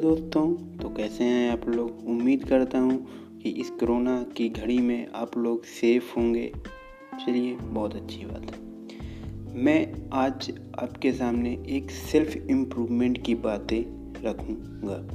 [0.00, 2.08] दोस्तों तो कैसे हैं आप लोग?
[2.08, 3.06] उम्मीद करता हूँ
[3.42, 6.52] कि इस कोरोना की घड़ी में आप लोग सेफ़ होंगे।
[7.26, 8.60] चलिए, बहुत अच्छी बात है।
[9.54, 15.08] मैं आज आपके सामने एक सेल्फ इम्प्रूवमेंट की बातें रखूँगा।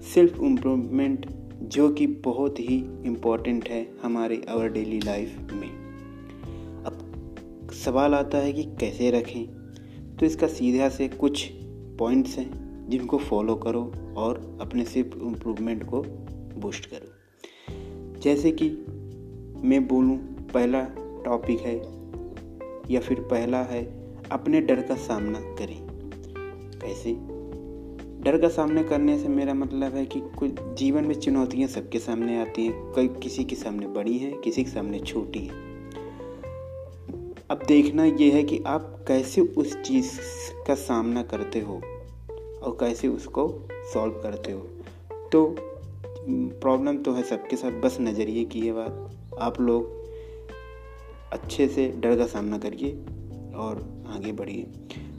[0.00, 1.26] सेल्फ इम्प्रूवमेंट
[1.62, 5.70] जो कि बहुत ही इम्पोर्टेंट है हमारे आवर डेली लाइफ में।
[6.84, 6.98] अब
[7.72, 9.46] सवाल आता है कि कैसे रखें?
[10.16, 11.50] तो इसका सीधा से कुछ
[11.98, 16.02] पॉइंट्स हैं। जिनको फॉलो करो और अपने सिर्फ़ इम्प्रूवमेंट को
[16.60, 17.10] बूस्ट करो।
[18.20, 18.70] जैसे कि
[19.68, 20.16] मैं बोलूँ,
[20.54, 20.86] पहला
[21.24, 21.76] टॉपिक है
[22.90, 25.88] या फिर पहला है, अपने डर का सामना करें।
[26.82, 27.34] कैसे?
[28.22, 32.40] डर का सामना करने से मेरा मतलब है कि कुछ जीवन में चुनौतियाँ सबके सामने
[32.40, 35.64] आती हैं, कई किसी के सामने बड़ी हैं, किसी के सामने छोटी हैं।
[37.50, 40.20] अब देखना यह है कि आप कैसे उस चीज़
[40.66, 41.80] का सामना करते हो।
[42.64, 44.60] और कैसे उसको सॉल्व करते हो?
[45.32, 45.56] तो
[46.30, 50.04] प्रॉब्लम तो है सबके साथ, बस नज़रिए की है बात। आप लोग
[51.32, 52.92] अच्छे से डर का सामना करिए
[53.54, 54.62] और आगे बढ़िए।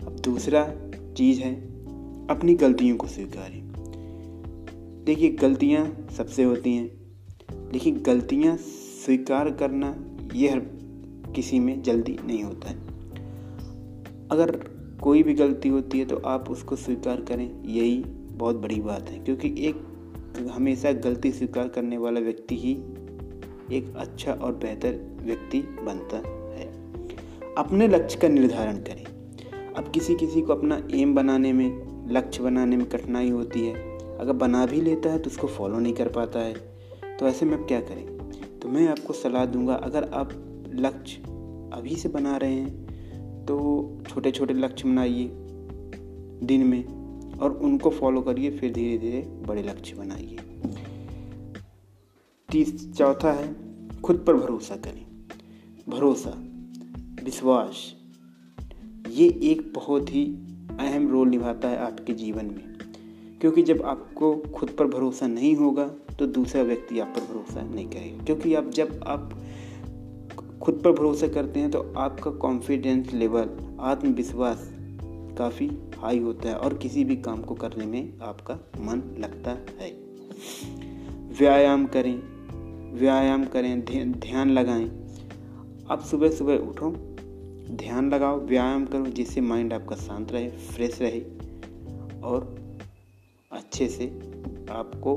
[0.07, 0.75] अब दूसरा
[1.17, 1.55] चीज़ है,
[2.27, 3.65] अपनी गलतियों को स्वीकारें
[5.05, 6.91] देखिए, गलतियाँ सबसे होती हैं,
[7.73, 8.57] लेकिन गलतियाँ
[9.05, 9.95] स्वीकार करना
[10.33, 10.59] यह
[11.35, 12.75] किसी में जल्दी नहीं होता है।
[14.31, 17.97] अगर कोई भी गलती होती है तो आप उसको स्वीकार करें। यही
[18.31, 19.83] बहुत बड़ी बात है, क्योंकि एक
[20.51, 22.71] हमेशा गलती स्वीकार करने वाला व्यक्ति ही
[23.77, 26.65] एक अच्छा और बेहतर व्यक्ति बनता है।
[27.57, 29.03] अपने लक्ष्य का निर्धारण करें।
[29.73, 34.33] अब किसी किसी को अपना एम बनाने में, लक्ष्य बनाने में कठिनाई होती है। अगर
[34.33, 36.53] बना भी लेता है तो उसको फॉलो नहीं कर पाता है।
[37.19, 38.05] तो ऐसे में क्या करें?
[38.59, 40.29] तो मैं आपको सलाह दूँगा, अगर आप
[40.75, 41.21] लक्ष्य
[41.73, 42.84] अभी से बना रहे हैं
[43.47, 45.31] तो छोटे छोटे लक्ष्य बनाइए
[46.45, 46.85] दिन में
[47.39, 50.37] और उनको फॉलो करिए, फिर धीरे धीरे बड़े लक्ष्य बनाइए।
[52.51, 53.55] तीस, चौथा है,
[54.01, 55.05] खुद पर भरोसा करें।
[55.89, 56.33] भरोसा,
[57.23, 57.95] विश्वास,
[59.09, 60.25] ये एक बहुत ही
[60.79, 62.75] अहम रोल निभाता है आपके जीवन में।
[63.41, 67.87] क्योंकि जब आपको खुद पर भरोसा नहीं होगा तो दूसरा व्यक्ति आप पर भरोसा नहीं
[67.89, 69.41] करेगा। क्योंकि आप, जब आप
[70.61, 73.49] खुद पर भरोसा करते हैं तो आपका कॉन्फिडेंस लेवल
[73.79, 74.71] आत्मविश्वास
[75.37, 79.91] काफ़ी हाई होता है और किसी भी काम को करने में आपका मन लगता है।
[81.39, 82.35] व्यायाम करें
[82.93, 84.91] व्यायाम करें ध्यान लगाएँ।
[85.89, 86.91] आप सुबह सुबह उठो,
[87.75, 91.19] ध्यान लगाओ, व्यायाम करो, जिससे माइंड आपका शांत रहे फ्रेश रहे
[92.21, 92.55] और
[93.51, 94.05] अच्छे से
[94.69, 95.15] आपको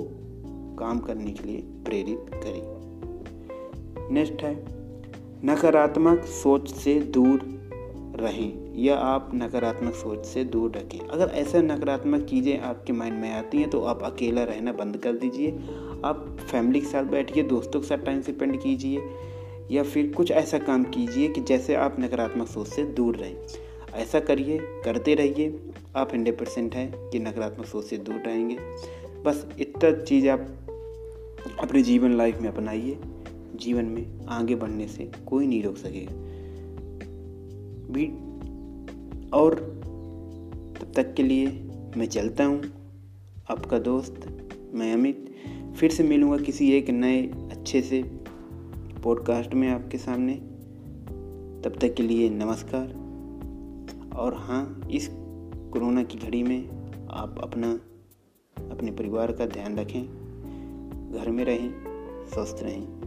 [0.78, 2.78] काम करने के लिए प्रेरित करें।
[4.14, 4.77] नेक्स्ट है
[5.44, 7.40] नकारात्मक सोच से दूर
[8.20, 13.32] रहें या आप नकारात्मक सोच से दूर रखें। अगर ऐसा नकारात्मक चीज़ें आपके माइंड में
[13.32, 15.50] आती हैं तो आप अकेला रहना बंद कर दीजिए।
[16.04, 19.02] आप फैमिली के साथ बैठिए, दोस्तों के साथ टाइम स्पेंड कीजिए,
[19.70, 23.36] या फिर कुछ ऐसा काम कीजिए कि जैसे आप नकारात्मक सोच से दूर रहें।
[23.94, 25.60] ऐसा करिए, करते रहिए।
[25.96, 28.56] आप हंड्रेड परसेंट हैं कि नकारात्मक सोच से दूर रहेंगे।
[29.24, 30.46] बस इतना चीज़ आप
[31.60, 32.98] अपने जीवन लाइफ में अपनाइए।
[33.60, 36.28] जीवन में आगे बढ़ने से कोई नहीं रोक सकेगा
[39.36, 39.54] और
[40.80, 41.46] तब तक के लिए
[41.96, 42.62] मैं चलता हूँ।
[43.50, 45.34] आपका दोस्त, मैं अमित।
[45.76, 48.02] फिर से मिलूँगा किसी एक नए, अच्छे से
[49.04, 50.34] पॉडकास्ट में आपके सामने।
[51.64, 53.08] तब तक के लिए नमस्कार।
[54.16, 55.08] और हाँ इस
[55.72, 56.68] कोरोना की घड़ी में
[57.10, 57.80] आप अपना,
[58.70, 60.02] अपने परिवार का ध्यान रखें।
[61.12, 61.74] घर में रहें,
[62.26, 62.98] स्वस्थ रहें।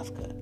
[0.00, 0.39] That's good?